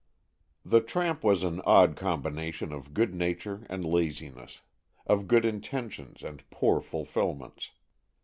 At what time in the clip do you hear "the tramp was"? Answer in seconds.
0.65-1.43